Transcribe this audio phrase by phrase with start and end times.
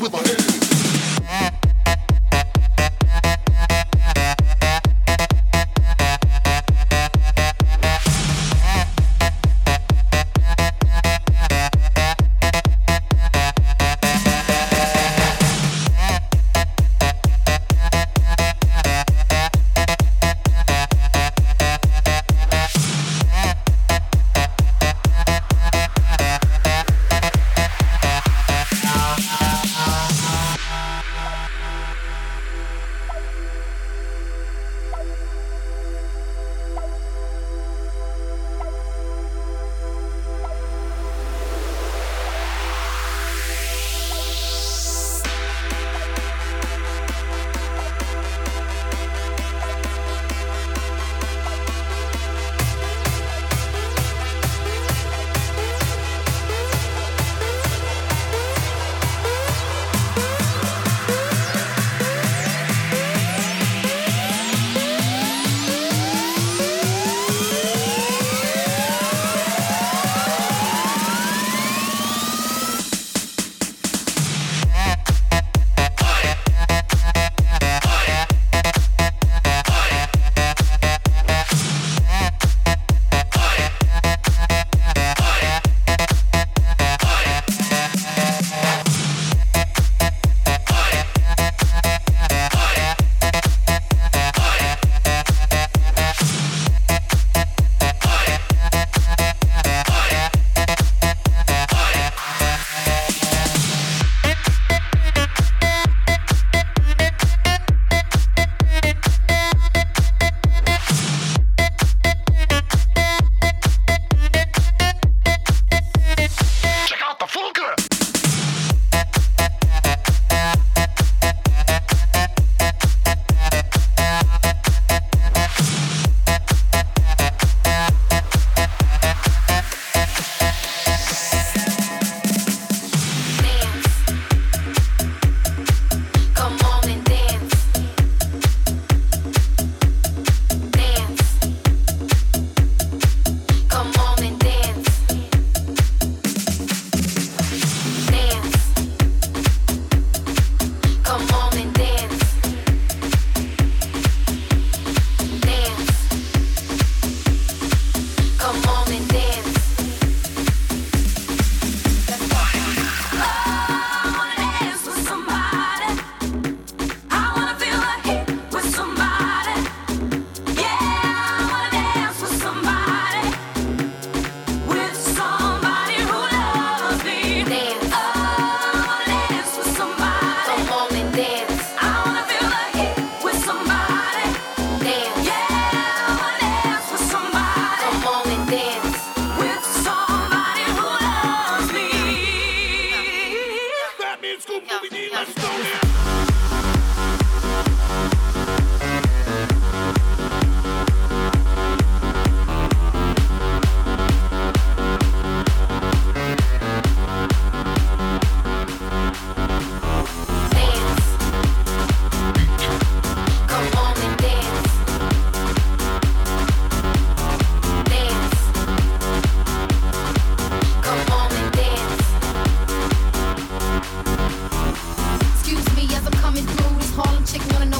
[0.00, 0.33] with my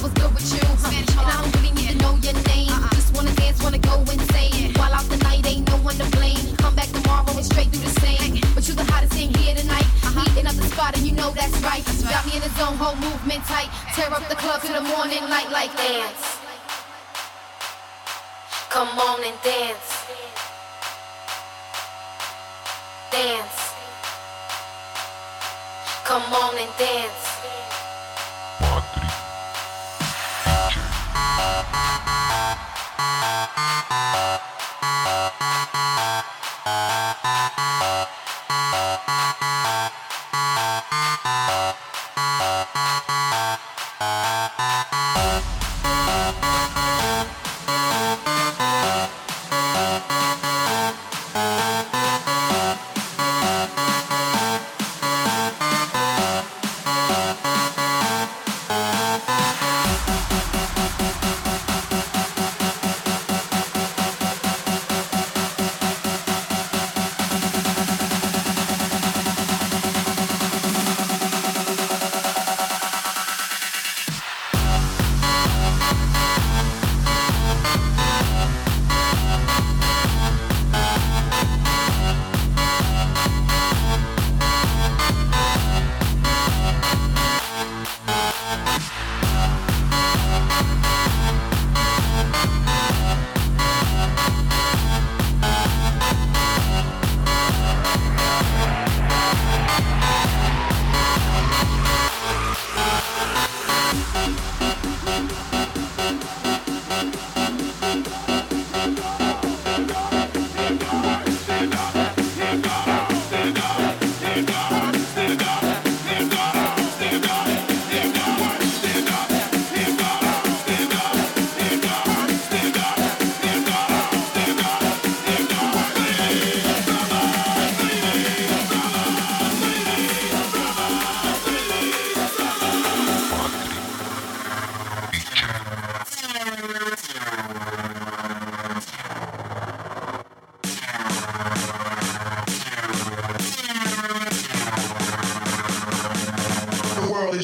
[0.05, 0.61] what's good with you.
[1.17, 1.25] Huh?
[1.25, 2.77] I don't really need to know your name.
[2.93, 4.75] Just wanna dance, wanna go insane.
[4.77, 5.09] While out
[5.49, 6.45] ain't no one to blame.
[6.61, 8.41] Come back tomorrow straight the same.
[8.55, 9.89] But you the hottest here tonight.
[10.45, 11.83] Up the spot and you know that's right.
[12.05, 13.71] Got me in the zone, movement tight.
[13.97, 15.73] Tear up the club the morning light like.
[15.75, 16.25] Dance.
[18.69, 19.89] Come on and dance.
[23.11, 23.59] Dance.
[26.05, 27.24] Come on and dance.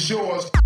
[0.01, 0.60] Is yours.